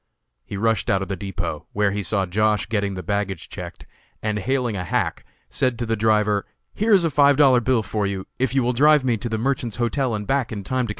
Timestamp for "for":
7.83-8.07